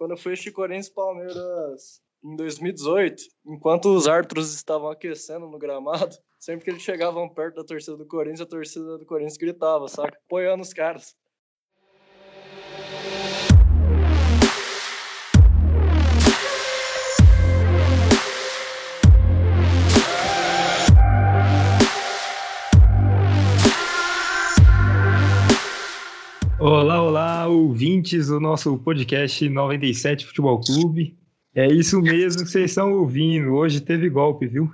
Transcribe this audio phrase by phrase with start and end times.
[0.00, 6.64] quando eu fui Corinthians Palmeiras em 2018, enquanto os árbitros estavam aquecendo no gramado, sempre
[6.64, 10.18] que eles chegavam perto da torcida do Corinthians, a torcida do Corinthians gritava, saca?
[10.26, 11.14] Apoiando os caras.
[26.58, 27.19] Olá, olá,
[27.50, 31.16] ouvintes do nosso podcast 97 Futebol Clube.
[31.54, 33.52] É isso mesmo que vocês estão ouvindo.
[33.54, 34.70] Hoje teve golpe, viu?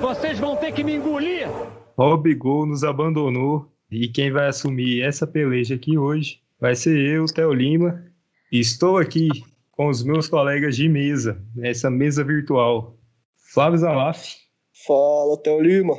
[0.00, 1.48] Vocês vão ter que me engolir!
[1.96, 7.26] Rob Gol nos abandonou e quem vai assumir essa peleja aqui hoje vai ser eu,
[7.26, 8.04] Theo Lima.
[8.50, 9.28] Estou aqui
[9.70, 12.96] com os meus colegas de mesa, nessa mesa virtual.
[13.52, 14.34] Flávio Zalaf.
[14.86, 15.94] Fala, Theo Lima.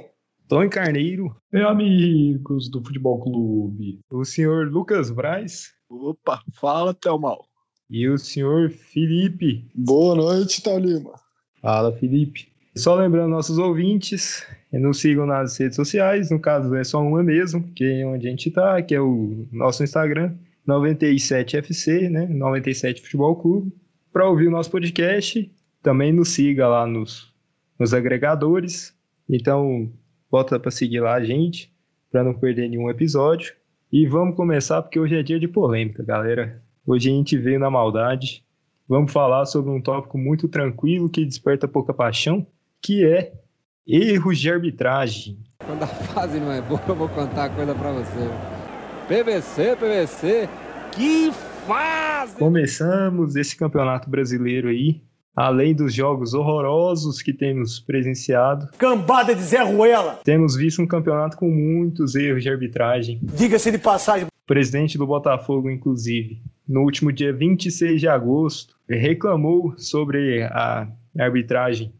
[0.47, 1.35] Tony Carneiro.
[1.53, 3.99] E amigos do Futebol Clube.
[4.09, 5.78] O senhor Lucas Braz.
[5.89, 7.47] Opa, fala, Thelmal.
[7.89, 9.67] E o senhor Felipe.
[9.73, 11.13] Boa noite, Théo Lima.
[11.59, 12.47] Fala, Felipe.
[12.75, 17.63] Só lembrando nossos ouvintes, nos sigam nas redes sociais, no caso é só uma mesmo,
[17.73, 20.35] que é onde a gente tá, que é o nosso Instagram,
[20.67, 22.27] 97FC, né?
[22.27, 23.73] 97 Futebol Clube.
[24.13, 27.33] Para ouvir o nosso podcast, também nos siga lá nos,
[27.79, 28.95] nos agregadores.
[29.27, 29.91] Então,
[30.29, 31.73] bota para seguir lá a gente,
[32.11, 33.57] para não perder nenhum episódio.
[33.91, 36.61] E vamos começar porque hoje é dia de polêmica, galera.
[36.85, 38.45] Hoje a gente veio na maldade.
[38.87, 42.45] Vamos falar sobre um tópico muito tranquilo que desperta pouca paixão,
[42.79, 43.33] que é
[43.87, 45.39] erros de arbitragem.
[45.65, 48.29] Quando a fase não é boa, eu vou contar a coisa para você.
[49.07, 50.49] PVC, PVC,
[50.91, 51.31] que
[51.65, 52.37] fase!
[52.37, 55.01] Começamos esse campeonato brasileiro aí
[55.39, 58.67] além dos jogos horrorosos que temos presenciado.
[58.77, 60.19] Cambada de Zé Ruela!
[60.21, 63.21] Temos visto um campeonato com muitos erros de arbitragem.
[63.23, 64.25] Diga-se de passagem.
[64.25, 71.93] O presidente do Botafogo, inclusive, no último dia 26 de agosto, reclamou sobre a arbitragem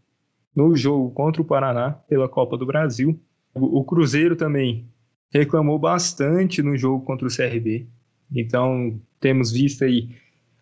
[0.53, 3.17] no jogo contra o Paraná pela Copa do Brasil.
[3.55, 4.85] O Cruzeiro também
[5.31, 7.87] reclamou bastante no jogo contra o CRB.
[8.35, 10.09] Então, temos visto aí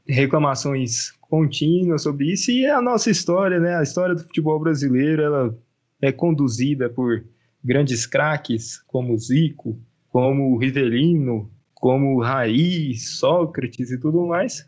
[0.07, 3.75] reclamações contínuas sobre isso e é a nossa história, né?
[3.75, 5.57] A história do futebol brasileiro, ela
[6.01, 7.23] é conduzida por
[7.63, 9.79] grandes craques como Zico,
[10.09, 14.67] como Rivelino, como Raiz, Sócrates e tudo mais.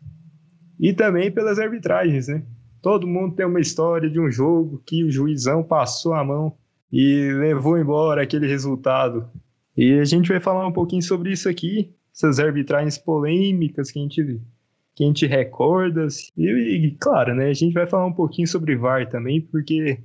[0.80, 2.44] E também pelas arbitragens, né?
[2.81, 6.56] Todo mundo tem uma história de um jogo que o juizão passou a mão
[6.91, 9.30] e levou embora aquele resultado.
[9.76, 14.02] E a gente vai falar um pouquinho sobre isso aqui, essas arbitragens polêmicas que a
[14.02, 14.40] gente
[14.99, 16.07] que a gente recorda.
[16.35, 19.97] E, e, claro, né, a gente vai falar um pouquinho sobre VAR também, porque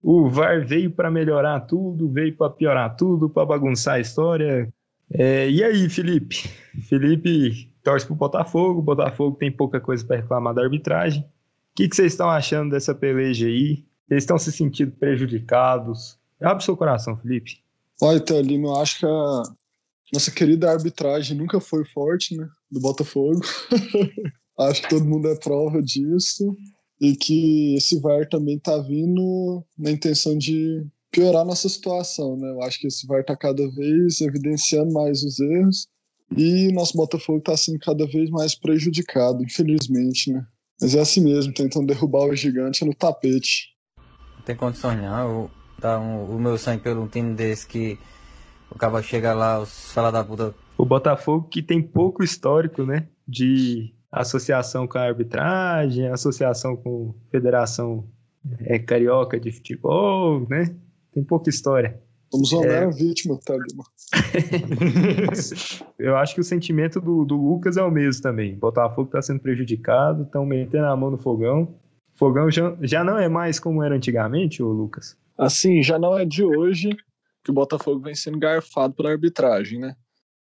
[0.00, 4.72] o VAR veio para melhorar tudo, veio para piorar tudo, para bagunçar a história.
[5.12, 6.48] É, e aí, Felipe?
[6.82, 11.22] Felipe torce para o Botafogo, o Botafogo tem pouca coisa para reclamar da arbitragem.
[11.22, 11.26] O
[11.74, 13.84] que, vocês estão achando dessa peleja aí?
[14.08, 16.16] Eles estão se sentindo prejudicados?
[16.40, 17.58] Abre seu coração, Felipe.
[18.00, 19.42] Olha, Thelima, eu acho que a
[20.12, 22.48] nossa querida arbitragem nunca foi forte, né?
[22.70, 23.40] do Botafogo.
[24.58, 26.56] Acho que todo mundo é prova disso.
[27.00, 32.50] E que esse VAR também tá vindo na intenção de piorar nossa situação, né?
[32.50, 35.86] Eu acho que esse VAR tá cada vez evidenciando mais os erros
[36.36, 40.44] e nosso Botafogo tá sendo cada vez mais prejudicado, infelizmente, né?
[40.80, 43.68] Mas é assim mesmo, tentam derrubar o gigante no tapete.
[44.36, 45.48] Não tem condições não,
[45.78, 47.96] dar um, o meu sangue pelo um time desse que
[48.70, 53.08] o cara chega lá, os fala da puta o Botafogo que tem pouco histórico, né,
[53.26, 58.04] de associação com a arbitragem, associação com a Federação
[58.60, 60.74] é, Carioca de Futebol, né?
[61.12, 62.00] Tem pouca história.
[62.32, 62.84] Vamos olhar é...
[62.84, 63.84] a vítima, tá, Lima?
[65.98, 68.54] Eu acho que o sentimento do, do Lucas é o mesmo também.
[68.54, 71.74] O Botafogo está sendo prejudicado, estão metendo a mão no fogão.
[72.14, 75.16] O fogão já, já não é mais como era antigamente, ô Lucas?
[75.36, 76.90] Assim, já não é de hoje
[77.48, 79.96] que o Botafogo vem sendo garfado pela arbitragem, né?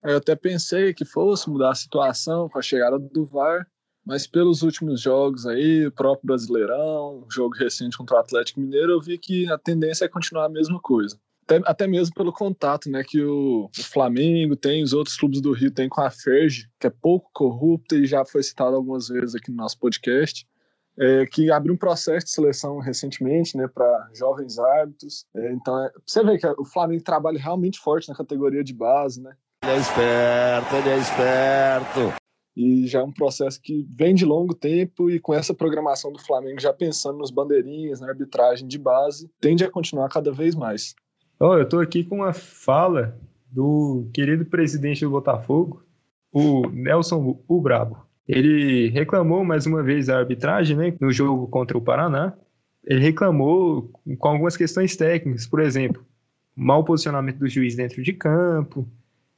[0.04, 3.68] Eu até pensei que fosse mudar a situação com a chegada do VAR,
[4.04, 9.02] mas pelos últimos jogos aí, o próprio Brasileirão, jogo recente contra o Atlético Mineiro, eu
[9.02, 11.20] vi que a tendência é continuar a mesma coisa.
[11.44, 15.52] Até, até mesmo pelo contato né, que o, o, Flamengo tem, os outros clubes do
[15.52, 19.36] Rio têm com a Ferge, que é pouco corrupta e já foi citado algumas vezes
[19.36, 20.48] aqui no nosso podcast,
[20.98, 25.26] é, que abriu um processo de seleção recentemente né, para jovens árbitros.
[25.36, 29.22] É, então, é, você vê que o Flamengo trabalha realmente forte na categoria de base,
[29.22, 29.36] né?
[29.64, 32.26] Ele é esperto, ele é esperto.
[32.56, 36.22] E já é um processo que vem de longo tempo e com essa programação do
[36.22, 40.96] Flamengo já pensando nos bandeirinhas, na arbitragem de base, tende a continuar cada vez mais.
[41.38, 43.20] Oh, eu estou aqui com uma fala
[43.52, 45.84] do querido presidente do Botafogo,
[46.32, 48.06] o Nelson o Brabo.
[48.28, 52.34] Ele reclamou mais uma vez a arbitragem, né, no jogo contra o Paraná.
[52.84, 56.06] Ele reclamou com algumas questões técnicas, por exemplo,
[56.56, 58.88] mau posicionamento do juiz dentro de campo,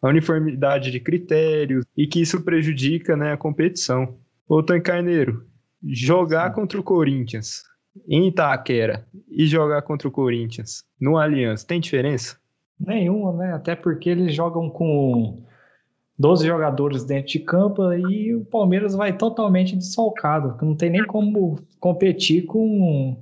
[0.01, 4.15] a uniformidade de critérios e que isso prejudica né, a competição.
[4.47, 5.45] Tony Carneiro,
[5.83, 7.63] jogar contra o Corinthians
[8.07, 12.37] em Itaquera e jogar contra o Corinthians no Allianz, tem diferença?
[12.79, 13.53] Nenhuma, né?
[13.53, 15.43] Até porque eles jogam com
[16.17, 20.55] 12 jogadores dentro de campo e o Palmeiras vai totalmente desfalcado.
[20.65, 23.15] Não tem nem como competir com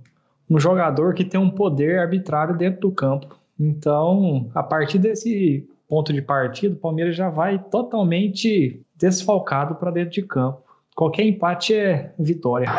[0.50, 3.36] um jogador que tem um poder arbitrário dentro do campo.
[3.60, 10.12] Então, a partir desse ponto de partida, o Palmeiras já vai totalmente desfalcado para dentro
[10.12, 10.64] de campo.
[10.96, 12.70] Qualquer empate é vitória.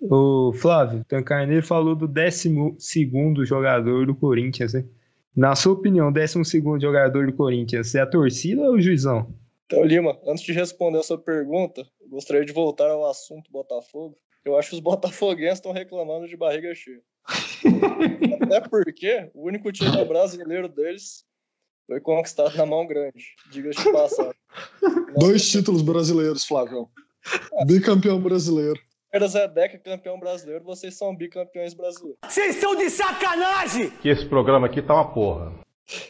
[0.00, 2.74] O Flávio, o falou do 12
[3.44, 4.84] jogador do Corinthians, né?
[5.38, 6.42] Na sua opinião, 12
[6.80, 9.32] jogador do Corinthians é a torcida ou o juizão?
[9.66, 14.16] Então, Lima, antes de responder a sua pergunta, gostaria de voltar ao assunto Botafogo.
[14.44, 17.00] Eu acho que os botafoguenses estão reclamando de barriga cheia.
[18.42, 21.24] Até porque o único título brasileiro deles
[21.86, 23.36] foi conquistado na mão grande.
[23.52, 24.34] Diga-se de passagem.
[25.20, 26.88] Dois títulos brasileiros, Flávio.
[27.64, 28.80] Bicampeão brasileiro.
[29.10, 32.18] Palmeiras é Deca campeão brasileiro, vocês são bicampeões brasileiros.
[32.28, 33.90] Vocês estão de sacanagem!
[34.02, 35.58] Que esse programa aqui tá uma porra.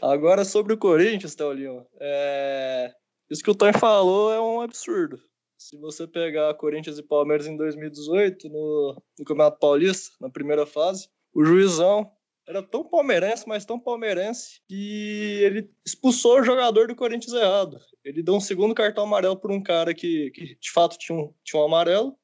[0.03, 2.93] Agora sobre o Corinthians, Teolinho, é...
[3.31, 5.17] isso que o Tony falou é um absurdo.
[5.57, 11.09] Se você pegar Corinthians e Palmeiras em 2018, no, no Campeonato Paulista, na primeira fase,
[11.33, 12.11] o juizão
[12.49, 17.79] era tão palmeirense, mas tão palmeirense, que ele expulsou o jogador do Corinthians errado.
[18.05, 21.33] Ele deu um segundo cartão amarelo por um cara que, que de fato tinha um,
[21.45, 22.17] tinha um amarelo,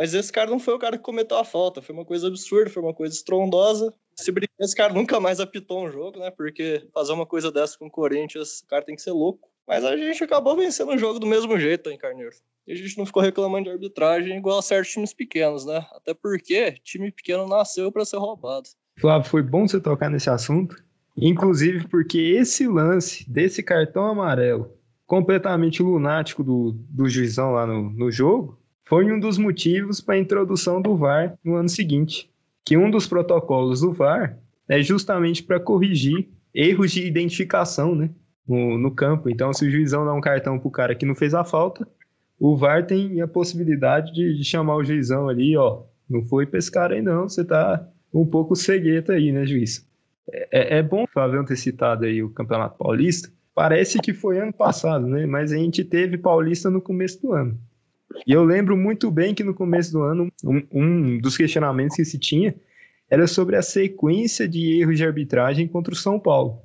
[0.00, 1.82] mas esse cara não foi o cara que cometeu a falta.
[1.82, 3.92] Foi uma coisa absurda, foi uma coisa estrondosa.
[4.16, 6.30] Se brincar, esse cara nunca mais apitou um jogo, né?
[6.30, 9.46] Porque fazer uma coisa dessa com o Corinthians, o cara tem que ser louco.
[9.68, 12.34] Mas a gente acabou vencendo o jogo do mesmo jeito, hein, Carneiro?
[12.66, 15.84] E a gente não ficou reclamando de arbitragem igual a certos times pequenos, né?
[15.92, 18.70] Até porque time pequeno nasceu para ser roubado.
[18.98, 20.82] Flávio, foi bom você tocar nesse assunto.
[21.14, 24.72] Inclusive porque esse lance desse cartão amarelo
[25.06, 28.59] completamente lunático do, do juizão lá no, no jogo
[28.90, 32.28] foi um dos motivos para a introdução do VAR no ano seguinte.
[32.62, 34.38] Que um dos protocolos do VAR
[34.68, 38.10] é justamente para corrigir erros de identificação, né?
[38.50, 39.30] no, no campo.
[39.30, 41.86] Então, se o juizão dá um cartão pro cara que não fez a falta,
[42.38, 46.58] o VAR tem a possibilidade de, de chamar o juizão ali, ó, não foi pra
[46.58, 49.86] esse cara aí não, você tá um pouco cegueta aí, né, juiz?
[50.28, 53.30] É, é, é bom, Flavião, ter citado aí o Campeonato Paulista.
[53.54, 55.26] Parece que foi ano passado, né?
[55.26, 57.58] Mas a gente teve Paulista no começo do ano.
[58.26, 62.04] E eu lembro muito bem que no começo do ano, um, um dos questionamentos que
[62.04, 62.54] se tinha
[63.08, 66.62] era sobre a sequência de erros de arbitragem contra o São Paulo.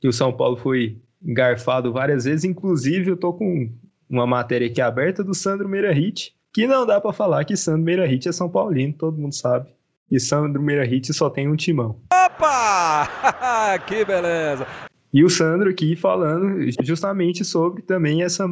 [0.00, 3.70] Que o São Paulo foi garfado várias vezes, inclusive eu tô com
[4.08, 8.28] uma matéria aqui aberta do Sandro Meirahit, que não dá para falar que Sandro Meirahit
[8.28, 9.68] é São Paulino, todo mundo sabe.
[10.10, 12.00] E Sandro Meirahit só tem um timão.
[12.12, 13.78] Opa!
[13.86, 14.66] que beleza!
[15.12, 18.48] E o Sandro aqui falando justamente sobre também essa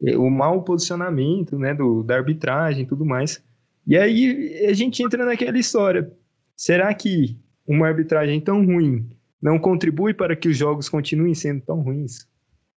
[0.00, 3.42] o mau posicionamento, né, do, da arbitragem e tudo mais.
[3.86, 6.12] E aí a gente entra naquela história.
[6.56, 9.08] Será que uma arbitragem tão ruim
[9.40, 12.26] não contribui para que os jogos continuem sendo tão ruins.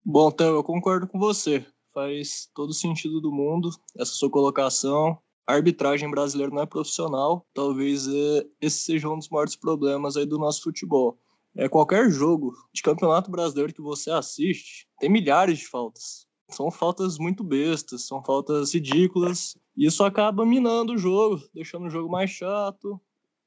[0.04, 1.66] Bom, Theo, eu concordo com você.
[1.94, 5.18] Faz todo sentido do mundo essa sua colocação.
[5.48, 7.46] A arbitragem brasileira não é profissional.
[7.54, 11.18] Talvez é, esse seja um dos maiores problemas aí do nosso futebol.
[11.56, 16.28] É qualquer jogo de campeonato brasileiro que você assiste tem milhares de faltas.
[16.50, 19.58] São faltas muito bestas, são faltas ridículas.
[19.78, 23.00] E isso acaba minando o jogo, deixando o jogo mais chato,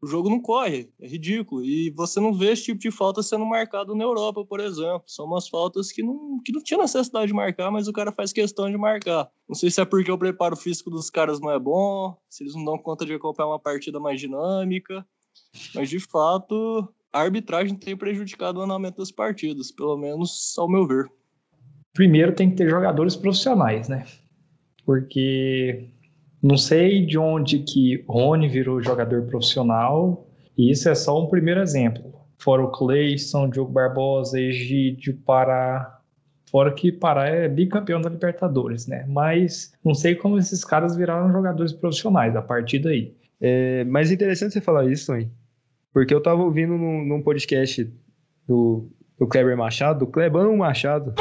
[0.02, 1.64] o jogo não corre, é ridículo.
[1.64, 5.04] E você não vê esse tipo de falta sendo marcado na Europa, por exemplo.
[5.06, 8.32] São umas faltas que não, que não tinha necessidade de marcar, mas o cara faz
[8.32, 9.30] questão de marcar.
[9.48, 12.54] Não sei se é porque o preparo físico dos caras não é bom, se eles
[12.56, 15.06] não dão conta de acompanhar uma partida mais dinâmica.
[15.72, 20.84] Mas, de fato, a arbitragem tem prejudicado o andamento das partidas, pelo menos ao meu
[20.84, 21.08] ver.
[21.94, 24.04] Primeiro tem que ter jogadores profissionais, né?
[24.84, 25.88] Porque
[26.42, 31.60] não sei de onde que Rony virou jogador profissional, e isso é só um primeiro
[31.60, 32.12] exemplo.
[32.38, 36.00] Fora o Cleison, Diogo Barbosa, Egídio, Pará.
[36.50, 39.06] Fora que Pará é bicampeão da Libertadores, né?
[39.08, 43.14] Mas não sei como esses caras viraram jogadores profissionais a partir daí.
[43.40, 45.30] É, mas é interessante você falar isso, hein?
[45.92, 47.88] Porque eu tava ouvindo num, num podcast
[48.46, 51.14] do, do Kleber Machado, do Clebão Machado.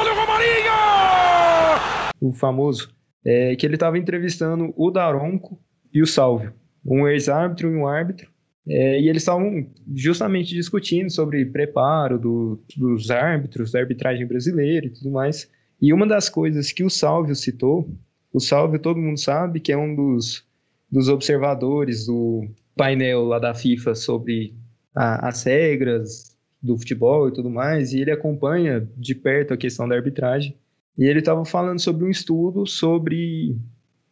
[2.22, 2.94] O famoso
[3.26, 5.60] é, que ele estava entrevistando o Daronco
[5.94, 6.54] e o Salvio,
[6.86, 8.32] um ex-árbitro e um árbitro,
[8.68, 14.90] é, e eles estavam justamente discutindo sobre preparo do, dos árbitros, da arbitragem brasileira e
[14.92, 15.50] tudo mais.
[15.82, 17.90] E uma das coisas que o Salvio citou,
[18.32, 20.46] o Salvio todo mundo sabe que é um dos,
[20.90, 24.54] dos observadores do painel lá da FIFA sobre
[24.96, 29.88] a, as regras do futebol e tudo mais, e ele acompanha de perto a questão
[29.88, 30.56] da arbitragem.
[30.98, 33.56] E ele estava falando sobre um estudo sobre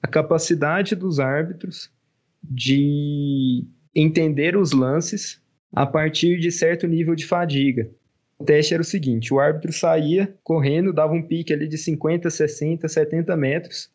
[0.01, 1.91] a capacidade dos árbitros
[2.43, 5.41] de entender os lances
[5.73, 7.89] a partir de certo nível de fadiga.
[8.37, 12.29] O teste era o seguinte: o árbitro saía correndo, dava um pique ali de 50,
[12.29, 13.91] 60, 70 metros,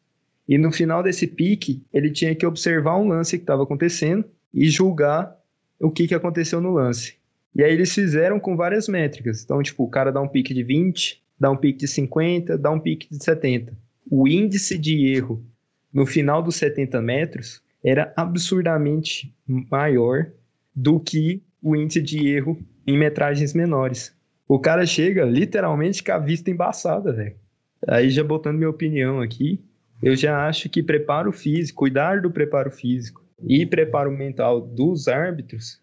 [0.47, 4.69] e no final desse pique ele tinha que observar um lance que estava acontecendo e
[4.69, 5.35] julgar
[5.81, 7.17] o que, que aconteceu no lance.
[7.55, 9.43] E aí eles fizeram com várias métricas.
[9.43, 12.71] Então, tipo, o cara dá um pique de 20, dá um pique de 50, dá
[12.71, 13.77] um pique de 70.
[14.11, 15.45] O índice de erro
[15.93, 20.31] no final dos 70 metros era absurdamente maior
[20.75, 24.17] do que o índice de erro em metragens menores.
[24.49, 27.37] O cara chega literalmente com a vista embaçada, velho.
[27.87, 29.63] Aí já botando minha opinião aqui,
[30.03, 35.79] eu já acho que preparo físico, cuidar do preparo físico e preparo mental dos árbitros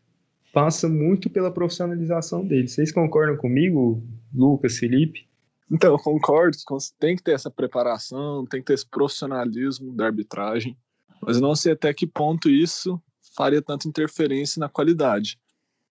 [0.51, 2.71] passa muito pela profissionalização deles.
[2.71, 4.03] Vocês concordam comigo,
[4.33, 5.29] Lucas, Felipe?
[5.71, 6.57] Então, concordo
[6.99, 10.77] tem que ter essa preparação, tem que ter esse profissionalismo da arbitragem,
[11.21, 13.01] mas não sei até que ponto isso
[13.35, 15.39] faria tanta interferência na qualidade.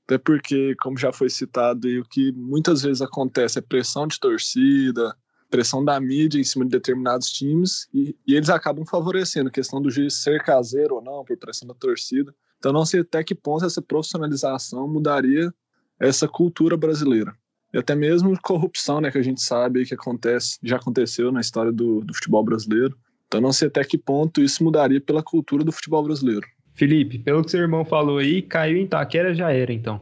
[0.05, 5.17] Até porque, como já foi citado, o que muitas vezes acontece é pressão de torcida,
[5.49, 9.81] pressão da mídia em cima de determinados times, e, e eles acabam favorecendo a questão
[9.81, 12.35] do juiz ser caseiro ou não, por pressão da torcida.
[12.59, 15.51] Então, não sei até que ponto essa profissionalização mudaria
[15.99, 17.35] essa cultura brasileira.
[17.73, 21.71] E até mesmo corrupção, né, que a gente sabe que acontece, já aconteceu na história
[21.73, 22.97] do, do futebol brasileiro.
[23.27, 26.47] Então, não sei até que ponto isso mudaria pela cultura do futebol brasileiro.
[26.75, 30.01] Felipe, pelo que seu irmão falou aí, caiu em Itaquera já era, então.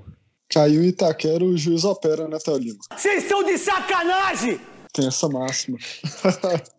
[0.48, 2.78] Caiu em Itaquera, o juiz opera, né, Thelino?
[2.96, 4.58] Vocês estão de sacanagem!
[4.94, 5.76] Tem essa máxima.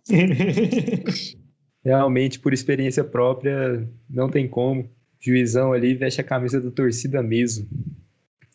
[1.86, 7.68] Realmente, por experiência própria, não tem como juizão ali veste a camisa da torcida mesmo.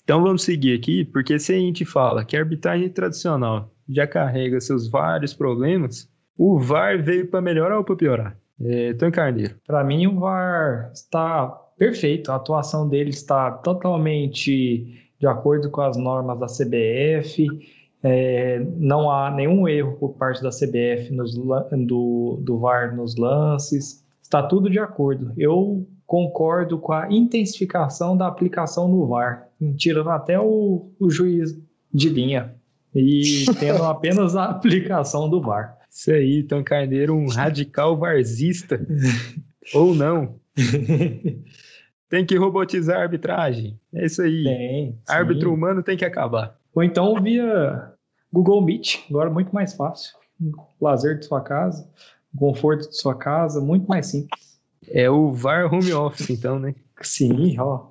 [0.04, 4.61] Então vamos seguir aqui, porque se a gente fala que a arbitragem tradicional já carrega
[4.61, 8.38] seus vários problemas, o VAR veio para melhorar ou para piorar?
[8.61, 9.56] É, Tom Carneiro.
[9.66, 11.46] Para mim, o VAR está
[11.78, 12.30] perfeito.
[12.30, 17.46] A atuação dele está totalmente de acordo com as normas da CBF.
[18.02, 24.04] É, não há nenhum erro por parte da CBF nos, do, do VAR nos lances.
[24.23, 25.32] Está tudo de acordo.
[25.38, 31.59] Eu concordo com a intensificação da aplicação no VAR, tirando até o, o juiz
[31.92, 32.54] de linha
[32.94, 35.78] e tendo apenas a aplicação do VAR.
[35.90, 38.85] Isso aí, Tom Carneiro, um radical varzista.
[39.73, 40.40] Ou não.
[42.09, 43.78] tem que robotizar a arbitragem.
[43.92, 44.44] É isso aí.
[44.44, 44.99] Tem.
[45.09, 45.54] Árbitro sim.
[45.54, 46.56] humano tem que acabar.
[46.75, 47.92] Ou então via
[48.33, 50.16] Google Meet, agora muito mais fácil.
[50.80, 51.88] Lazer de sua casa,
[52.37, 54.61] conforto de sua casa, muito mais simples.
[54.88, 56.75] É o VAR Home Office, então, né?
[57.00, 57.87] Sim, ó.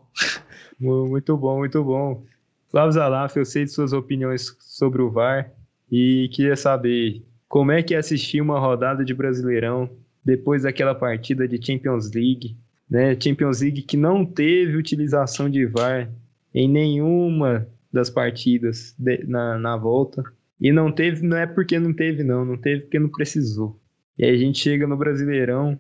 [0.80, 2.24] Muito bom, muito bom.
[2.70, 5.52] Flávio Zalaf, eu sei de suas opiniões sobre o VAR
[5.92, 9.90] e queria saber como é que é assistir uma rodada de Brasileirão
[10.26, 12.58] depois daquela partida de Champions League,
[12.90, 13.16] né?
[13.20, 16.12] Champions League que não teve utilização de VAR
[16.54, 20.24] em nenhuma das partidas de, na, na volta.
[20.60, 23.80] E não teve, não é porque não teve, não, não teve porque não precisou.
[24.18, 25.78] E aí a gente chega no Brasileirão,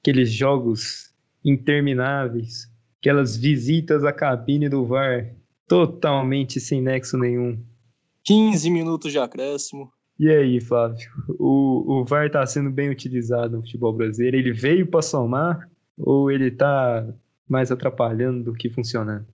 [0.00, 1.10] aqueles jogos
[1.44, 2.70] intermináveis,
[3.04, 5.30] aquelas visitas à cabine do VAR
[5.68, 7.62] totalmente sem nexo nenhum.
[8.24, 9.92] 15 minutos de acréscimo.
[10.18, 11.10] E aí, Flávio?
[11.38, 14.38] O, o VAR está sendo bem utilizado no futebol brasileiro?
[14.38, 15.68] Ele veio para somar
[15.98, 17.06] ou ele está
[17.46, 19.26] mais atrapalhando do que funcionando?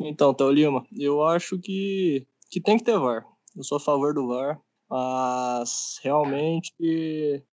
[0.00, 3.24] Então, Théo Lima, eu acho que, que tem que ter VAR.
[3.56, 4.60] Eu sou a favor do VAR,
[4.90, 6.72] mas realmente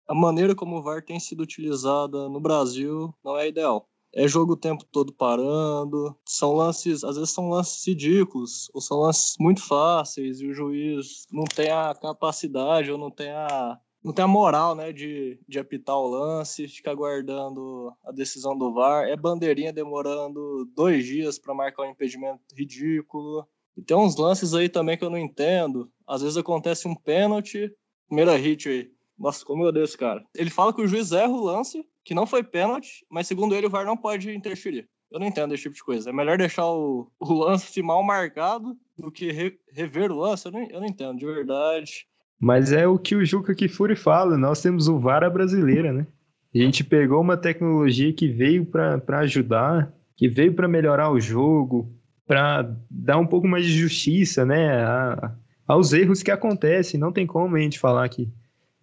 [0.07, 3.88] a maneira como o VAR tem sido utilizada no Brasil não é ideal.
[4.18, 8.98] É jogo o tempo todo parando, são lances, às vezes são lances ridículos, ou são
[8.98, 14.12] lances muito fáceis, e o juiz não tem a capacidade ou não tem a, não
[14.12, 19.06] tem a moral né, de, de apitar o lance, ficar aguardando a decisão do VAR.
[19.06, 23.46] É bandeirinha demorando dois dias para marcar um impedimento ridículo.
[23.76, 25.92] E tem uns lances aí também que eu não entendo.
[26.04, 27.72] Às vezes acontece um pênalti,
[28.08, 30.25] primeira hit aí nossa, como eu odeio esse cara.
[30.34, 33.66] Ele fala que o juiz erra o lance, que não foi pênalti, mas segundo ele
[33.66, 34.88] o VAR não pode interferir.
[35.12, 36.08] Eu não entendo esse tipo de coisa.
[36.08, 40.46] É melhor deixar o, o lance mal marcado do que re, rever o lance.
[40.46, 42.06] Eu não, eu não entendo, de verdade.
[42.40, 44.38] Mas é o que o Juca Kifuri fala.
[44.38, 46.06] Nós temos o VAR brasileira, né?
[46.54, 51.92] A gente pegou uma tecnologia que veio para ajudar, que veio para melhorar o jogo,
[52.26, 54.82] para dar um pouco mais de justiça, né?
[54.82, 55.36] A,
[55.66, 56.98] aos erros que acontecem.
[56.98, 58.32] Não tem como a gente falar que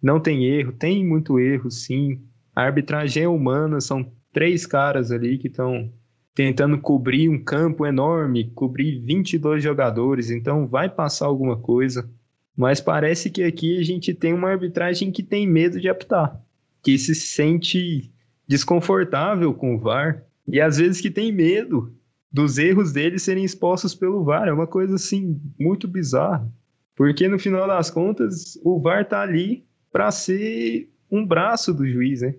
[0.00, 2.22] não tem erro, tem muito erro, sim.
[2.56, 5.92] A arbitragem é humana, são três caras ali que estão
[6.34, 12.08] tentando cobrir um campo enorme, cobrir 22 jogadores, então vai passar alguma coisa.
[12.56, 16.40] Mas parece que aqui a gente tem uma arbitragem que tem medo de apitar,
[16.82, 18.10] que se sente
[18.48, 21.94] desconfortável com o VAR e às vezes que tem medo
[22.32, 24.48] dos erros dele serem expostos pelo VAR.
[24.48, 26.50] É uma coisa assim muito bizarra,
[26.94, 32.22] porque no final das contas o VAR tá ali para ser um braço do juiz,
[32.22, 32.34] né?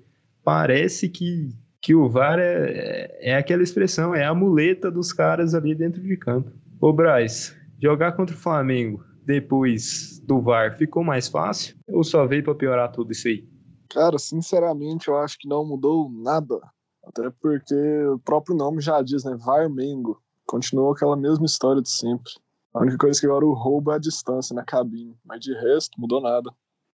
[0.47, 1.49] Parece que,
[1.81, 6.15] que o VAR é, é aquela expressão, é a muleta dos caras ali dentro de
[6.15, 6.49] campo.
[6.79, 12.45] Ô Braz, jogar contra o Flamengo depois do VAR ficou mais fácil ou só veio
[12.45, 13.45] para piorar tudo isso aí?
[13.89, 16.61] Cara, sinceramente, eu acho que não mudou nada.
[17.05, 17.75] Até porque
[18.05, 19.35] o próprio nome já diz, né?
[19.37, 20.17] Varmengo.
[20.45, 22.31] Continuou aquela mesma história de sempre.
[22.73, 25.13] A única coisa que agora o roubo é a distância na cabine.
[25.25, 26.49] Mas de resto, mudou nada.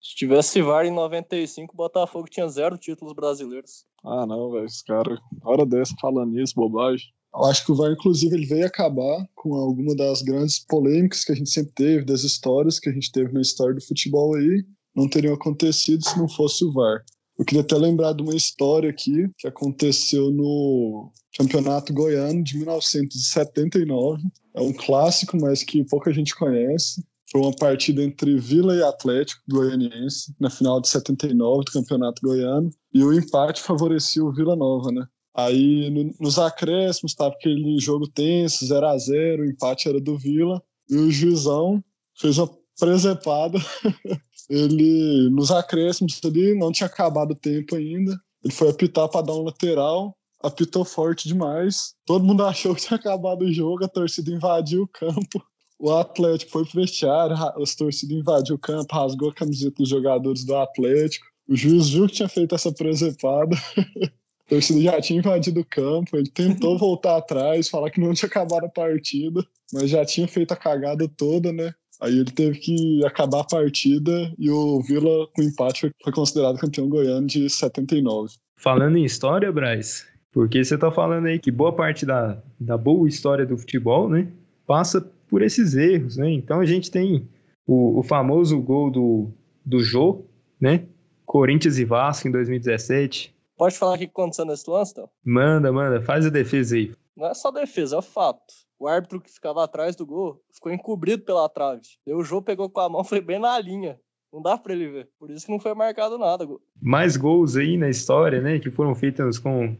[0.00, 3.85] Se tivesse VAR em 95, o Botafogo tinha zero títulos brasileiros.
[4.05, 4.64] Ah, não, velho.
[4.64, 7.09] Esse cara, hora dessa falando isso, bobagem.
[7.35, 11.33] Eu acho que o VAR, inclusive, ele veio acabar com alguma das grandes polêmicas que
[11.33, 14.64] a gente sempre teve, das histórias que a gente teve na história do futebol aí
[14.95, 17.05] não teriam acontecido se não fosse o VAR.
[17.38, 24.23] Eu queria até lembrar de uma história aqui que aconteceu no Campeonato Goiano de 1979.
[24.55, 27.05] É um clássico, mas que pouca gente conhece.
[27.31, 32.71] Foi uma partida entre Vila e Atlético Goianiense na final de 79 do Campeonato Goiano.
[32.93, 35.07] E o empate favorecia o Vila Nova, né?
[35.37, 40.19] Aí no, nos acréscimos estava aquele jogo tenso, 0 a 0 o empate era do
[40.19, 40.63] Vila.
[40.91, 41.85] E o juizão
[42.19, 43.59] fez uma presepada
[44.49, 48.19] ele, nos acréscimos ali, não tinha acabado o tempo ainda.
[48.43, 51.95] Ele foi apitar para dar um lateral, apitou forte demais.
[52.07, 55.43] Todo mundo achou que tinha acabado o jogo, a torcida invadiu o campo.
[55.79, 60.45] O Atlético foi pro vestiário, as torcidas invadiu o campo, rasgou a camiseta dos jogadores
[60.45, 61.27] do Atlético.
[61.49, 63.57] O juiz viu que tinha feito essa presepada.
[64.47, 66.17] a torcida já tinha invadido o campo.
[66.17, 70.53] Ele tentou voltar atrás, falar que não tinha acabado a partida, mas já tinha feito
[70.53, 71.73] a cagada toda, né?
[72.01, 76.88] Aí ele teve que acabar a partida e o Vila, com empate, foi considerado campeão
[76.88, 78.35] goiano de 79.
[78.57, 83.09] Falando em história, Braz, porque você tá falando aí que boa parte da, da boa
[83.09, 84.29] história do futebol, né,
[84.64, 86.31] passa por esses erros, né?
[86.31, 87.29] Então a gente tem
[87.67, 89.31] o, o famoso gol do,
[89.64, 90.25] do Jô,
[90.61, 90.87] né?
[91.27, 93.35] Corinthians e Vasco em 2017.
[93.57, 95.09] Pode falar o que aconteceu nesse lance, então?
[95.25, 96.93] Manda, manda, faz a defesa aí.
[97.17, 101.25] Não é só defesa, é fato o árbitro que ficava atrás do gol ficou encobrido
[101.25, 101.83] pela trave.
[102.07, 103.99] E o Jô pegou com a mão, foi bem na linha.
[104.33, 105.09] Não dá pra ele ver.
[105.19, 106.47] Por isso que não foi marcado nada.
[106.81, 108.59] Mais gols aí na história, né?
[108.59, 109.77] Que foram feitos com,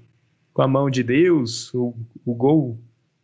[0.53, 1.73] com a mão de Deus.
[1.75, 2.79] O, o gol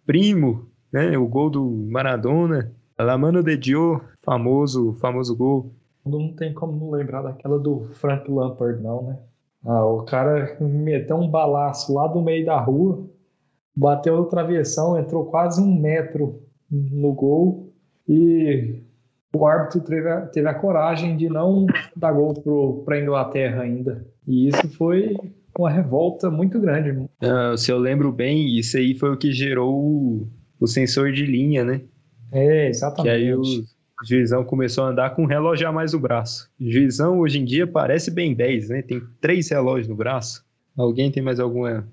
[0.07, 1.19] primo, né?
[1.19, 2.73] O gol do Maradona.
[2.97, 5.73] La mano de Dio, famoso, famoso gol.
[6.07, 9.19] Não tem como não lembrar daquela do Frank Lampard, não, né?
[9.67, 13.05] Ah, o cara meteu um balaço lá do meio da rua,
[13.75, 17.73] bateu no travessão, entrou quase um metro no gol
[18.09, 18.81] e
[19.35, 24.07] o árbitro teve a, teve a coragem de não dar gol para a Inglaterra ainda.
[24.29, 25.17] E isso foi
[25.59, 27.09] uma revolta muito grande.
[27.21, 30.29] Ah, se eu lembro bem, isso aí foi o que gerou
[30.65, 31.83] o, sensor de linha, né?
[32.33, 33.05] É, exatamente.
[33.05, 33.43] Que aí o
[34.05, 36.51] juizão começou a andar com um relógio a mais no braço.
[36.61, 38.83] O juizão hoje em dia parece bem 10, né?
[38.83, 40.45] Tem três relógios no braço.
[40.77, 41.87] Alguém tem mais alguma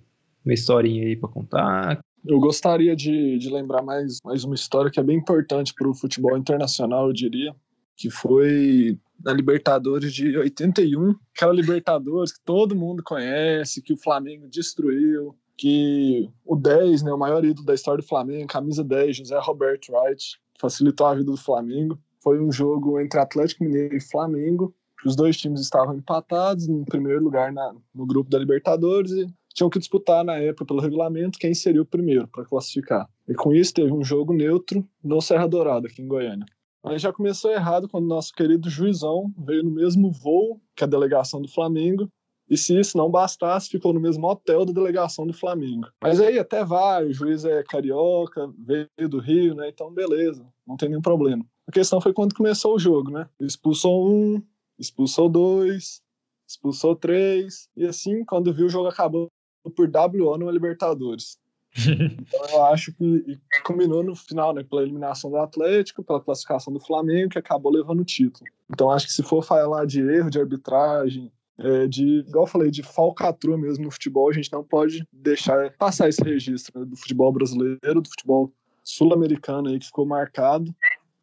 [0.44, 2.00] uma historinha aí para contar?
[2.26, 5.94] Eu gostaria de, de lembrar mais, mais uma história que é bem importante para o
[5.94, 7.56] futebol internacional, eu diria,
[7.96, 14.48] que foi na Libertadores de 81, aquela Libertadores que todo mundo conhece, que o Flamengo
[14.48, 19.38] destruiu, que o 10, né, o maior ídolo da história do Flamengo, camisa 10, José
[19.40, 22.00] Roberto Wright, facilitou a vida do Flamengo.
[22.20, 24.74] Foi um jogo entre Atlético Mineiro e Flamengo.
[25.06, 29.70] Os dois times estavam empatados em primeiro lugar na, no grupo da Libertadores e tinham
[29.70, 33.08] que disputar na época pelo regulamento quem seria o primeiro para classificar.
[33.28, 36.46] E com isso teve um jogo neutro no Serra Dourada, aqui em Goiânia.
[36.84, 41.40] Aí já começou errado quando nosso querido juizão veio no mesmo voo que a delegação
[41.40, 42.10] do Flamengo.
[42.52, 45.88] E se isso não bastasse, ficou no mesmo hotel da delegação do Flamengo.
[46.04, 49.70] Mas aí até vai, o juiz é carioca, veio do Rio, né?
[49.70, 51.46] Então beleza, não tem nenhum problema.
[51.66, 53.30] A questão foi quando começou o jogo, né?
[53.40, 54.44] Expulsou um,
[54.78, 56.02] expulsou dois,
[56.46, 59.30] expulsou três, e assim, quando viu o jogo acabou,
[59.74, 61.40] por WO no Libertadores.
[61.78, 66.82] então eu acho que combinou no final, né, pela eliminação do Atlético, pela classificação do
[66.82, 68.46] Flamengo, que acabou levando o título.
[68.70, 71.32] Então acho que se for falar de erro de arbitragem,
[71.64, 75.72] é, de, igual eu falei, de falcatrua mesmo no futebol, a gente não pode deixar
[75.78, 78.52] passar esse registro né, do futebol brasileiro, do futebol
[78.84, 80.74] sul-americano aí que ficou marcado.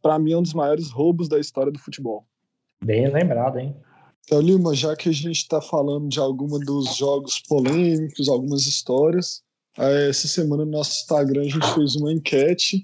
[0.00, 2.24] Para mim é um dos maiores roubos da história do futebol.
[2.84, 3.76] Bem lembrado, hein?
[4.24, 9.42] Então, Lima, já que a gente está falando de alguma dos jogos polêmicos, algumas histórias,
[9.78, 12.82] eh, essa semana no nosso Instagram a gente fez uma enquete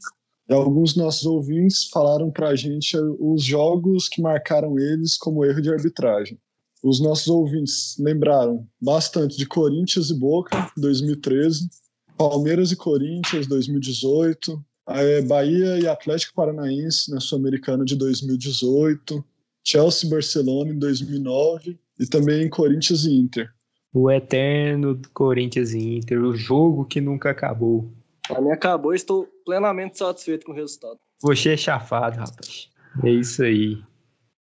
[0.49, 5.61] e alguns nossos ouvintes falaram para a gente os jogos que marcaram eles como erro
[5.61, 6.39] de arbitragem.
[6.85, 11.67] Os nossos ouvintes lembraram bastante de Corinthians e Boca, 2013,
[12.15, 19.25] Palmeiras e Corinthians, 2018, é, Bahia e Atlético Paranaense na Sul-Americana de 2018,
[19.65, 23.49] Chelsea e Barcelona em 2009 e também Corinthians e Inter.
[23.91, 27.91] O eterno Corinthians e Inter, o jogo que nunca acabou.
[28.29, 30.99] A mim acabou e estou plenamente satisfeito com o resultado.
[31.23, 32.69] Você é chafado, rapaz.
[33.03, 33.83] É isso aí.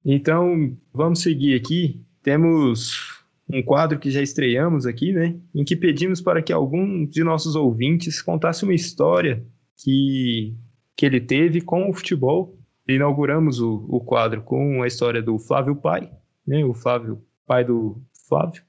[0.04, 2.04] Então, vamos seguir aqui.
[2.24, 5.37] Temos um quadro que já estreamos aqui, né?
[5.54, 9.44] Em que pedimos para que algum de nossos ouvintes contasse uma história
[9.76, 10.56] que,
[10.96, 12.58] que ele teve com o futebol.
[12.88, 16.10] Inauguramos o, o quadro com a história do Flávio Pai,
[16.46, 16.64] né?
[16.64, 18.62] O Flávio, pai do Flávio.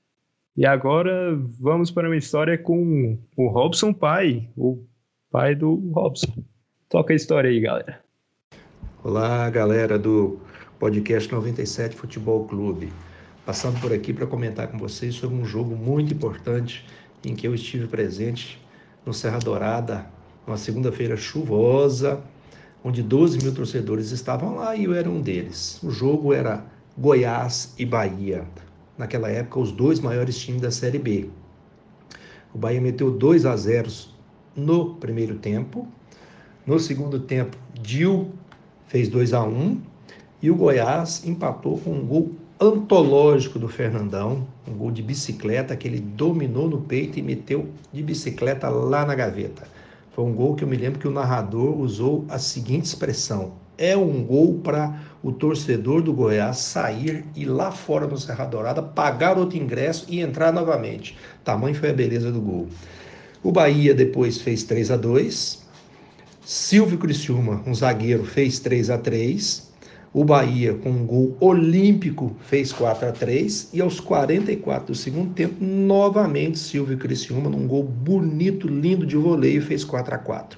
[0.58, 4.86] E agora vamos para uma história com o Robson Pai, o
[5.32, 6.44] pai do Robson.
[6.90, 8.02] Toca a história aí, galera.
[9.02, 10.42] Olá, galera do
[10.78, 12.92] podcast 97 Futebol Clube.
[13.46, 16.84] Passando por aqui para comentar com vocês sobre um jogo muito importante
[17.24, 18.60] em que eu estive presente
[19.06, 20.08] no Serra Dourada,
[20.48, 22.24] uma segunda-feira chuvosa,
[22.84, 25.80] onde 12 mil torcedores estavam lá e eu era um deles.
[25.84, 26.66] O jogo era
[26.98, 28.46] Goiás e Bahia.
[28.98, 31.30] Naquela época, os dois maiores times da Série B.
[32.52, 33.92] O Bahia meteu 2 a 0
[34.56, 35.88] no primeiro tempo.
[36.66, 38.32] No segundo tempo, Dil
[38.88, 39.80] fez 2 a 1
[40.42, 45.88] e o Goiás empatou com um gol antológico do Fernandão, um gol de bicicleta que
[45.88, 49.68] ele dominou no peito e meteu de bicicleta lá na gaveta.
[50.14, 53.98] Foi um gol que eu me lembro que o narrador usou a seguinte expressão: é
[53.98, 59.38] um gol para o torcedor do Goiás sair e lá fora no Serra Dourada pagar
[59.38, 61.18] outro ingresso e entrar novamente.
[61.44, 62.68] Tamanho foi a beleza do gol.
[63.44, 65.66] O Bahia depois fez 3 a 2
[66.46, 69.66] Silvio Criciúma, um zagueiro, fez 3 a 3
[70.16, 75.34] O Bahia, com um gol olímpico, fez 4 a 3 E aos 44 do segundo
[75.34, 80.58] tempo, novamente Silvio Criciúma, num gol bonito, lindo de voleio, fez 4 a 4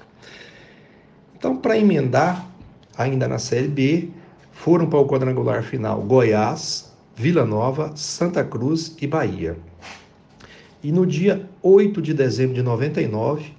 [1.36, 2.48] Então, para emendar,
[2.96, 4.10] ainda na Série B,
[4.52, 9.56] foram para o quadrangular final Goiás, Vila Nova, Santa Cruz e Bahia.
[10.84, 13.57] E no dia 8 de dezembro de 99,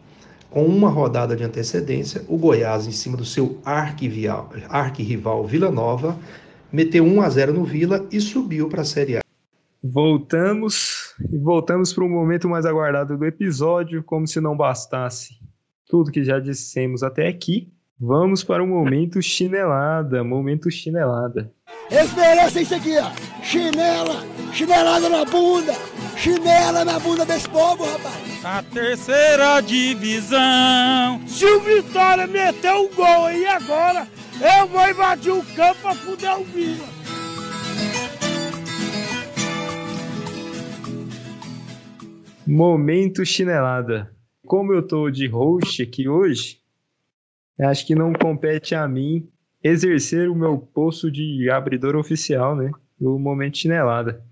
[0.49, 6.17] com uma rodada de antecedência, o Goiás, em cima do seu arquirrival Vila Nova,
[6.71, 9.21] meteu 1 a 0 no Vila e subiu para a Série A.
[9.81, 15.39] Voltamos e voltamos para o momento mais aguardado do episódio, como se não bastasse
[15.89, 17.71] tudo que já dissemos até aqui.
[17.99, 21.51] Vamos para o momento chinelada, momento chinelada.
[21.91, 23.11] Eles merecem isso aqui, ó.
[23.43, 25.73] Chinela, chinelada na bunda,
[26.15, 28.08] chinela na bunda desse povo, rapaz.
[28.41, 31.27] A terceira divisão.
[31.27, 34.07] Se o Vitória meter um gol aí agora,
[34.39, 36.87] eu vou invadir o campo pra fuder o Vila.
[42.47, 44.15] Momento chinelada.
[44.45, 46.59] Como eu tô de host aqui hoje,
[47.59, 49.27] acho que não compete a mim
[49.61, 52.71] exercer o meu posto de abridor oficial, né?
[52.97, 54.23] Do Momento Chinelada.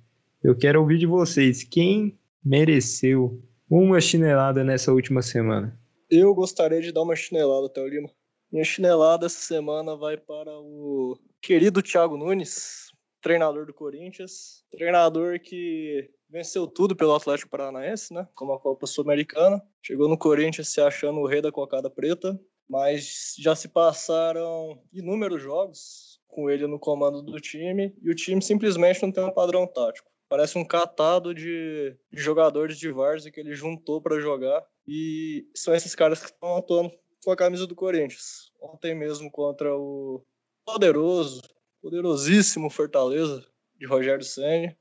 [0.42, 5.78] Eu quero ouvir de vocês quem mereceu uma chinelada nessa última semana.
[6.10, 8.10] Eu gostaria de dar uma chinelada, Théo Lima.
[8.52, 14.64] Minha chinelada essa semana vai para o querido Thiago Nunes, treinador do Corinthians.
[14.72, 18.28] Treinador que venceu tudo pelo Atlético Paranaense, né?
[18.34, 19.62] Como a Copa Sul-Americana.
[19.82, 25.42] Chegou no Corinthians se achando o rei da cocada preta mas já se passaram inúmeros
[25.42, 29.66] jogos com ele no comando do time e o time simplesmente não tem um padrão
[29.66, 30.12] tático.
[30.30, 35.96] Parece um catado de, jogadores de várzea que ele juntou para jogar e são esses
[35.96, 36.92] caras que estão atuando
[37.24, 38.52] com a camisa do Corinthians.
[38.62, 40.24] Ontem mesmo contra o
[40.66, 41.42] poderoso,
[41.82, 44.76] poderosíssimo Fortaleza de Rogério Senna.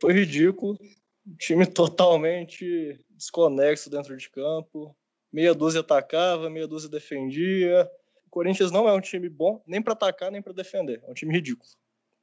[0.00, 0.78] Foi ridículo.
[1.26, 4.96] O time totalmente desconexo dentro de campo
[5.32, 7.90] meia dúzia atacava, meia dúzia defendia.
[8.26, 11.02] O Corinthians não é um time bom nem para atacar nem para defender.
[11.06, 11.68] É um time ridículo.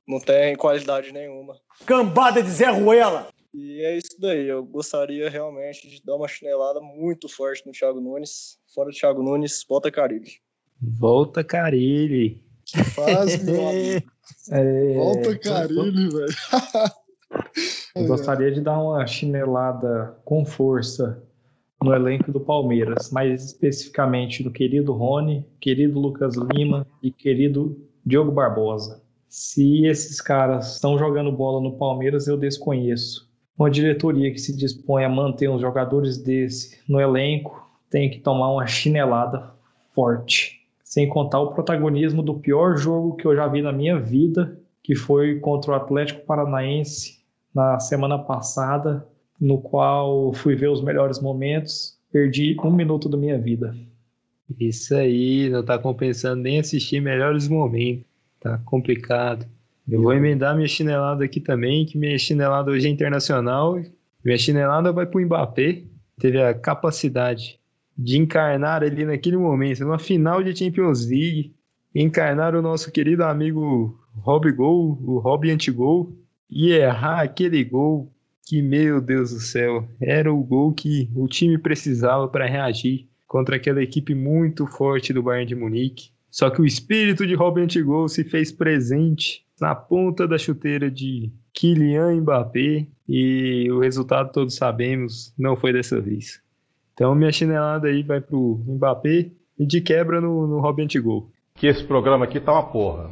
[0.09, 1.55] Não tem qualidade nenhuma.
[1.85, 3.27] Cambada de Zé Ruela!
[3.53, 4.47] E é isso daí.
[4.47, 8.57] Eu gostaria realmente de dar uma chinelada muito forte no Thiago Nunes.
[8.73, 10.31] Fora o Thiago Nunes, volta Carilli.
[10.81, 12.43] Volta Carilli.
[12.65, 14.11] Que fase, meu amigo.
[14.51, 14.93] É...
[14.93, 16.35] Volta Carilli, velho.
[17.95, 21.23] Eu gostaria de dar uma chinelada com força
[21.83, 28.31] no elenco do Palmeiras, mais especificamente do querido Rony, querido Lucas Lima e querido Diogo
[28.31, 29.01] Barbosa.
[29.29, 33.29] Se esses caras estão jogando bola no Palmeiras, eu desconheço.
[33.55, 38.51] Uma diretoria que se dispõe a manter uns jogadores desse no elenco tem que tomar
[38.51, 39.51] uma chinelada
[39.93, 40.61] forte.
[40.83, 44.95] Sem contar o protagonismo do pior jogo que eu já vi na minha vida, que
[44.95, 47.19] foi contra o Atlético Paranaense
[47.53, 49.07] na semana passada,
[49.39, 53.75] no qual fui ver os melhores momentos, perdi um minuto da minha vida.
[54.59, 58.08] Isso aí, não tá compensando nem assistir melhores momentos.
[58.39, 59.45] Tá complicado.
[59.87, 63.81] Eu vou emendar minha chinelada aqui também, que minha chinelada hoje é internacional.
[64.23, 65.83] Minha chinelada vai pro Mbappé.
[66.19, 67.59] Teve a capacidade
[67.97, 71.53] de encarnar ali naquele momento, numa final de Champions League,
[71.93, 76.13] encarnar o nosso querido amigo Rob Gol, o Rob Antigol,
[76.49, 78.11] e errar aquele gol
[78.45, 83.57] que, meu Deus do céu, era o gol que o time precisava para reagir contra
[83.57, 86.11] aquela equipe muito forte do Bayern de Munique.
[86.31, 91.31] Só que o espírito de Robin Antigol se fez presente na ponta da chuteira de
[91.53, 96.41] Kylian Mbappé e o resultado todos sabemos, não foi dessa vez.
[96.93, 101.29] Então minha chinelada aí vai pro Mbappé e de quebra no, no Robin Antigol.
[101.55, 103.09] Que esse programa aqui tá uma porra.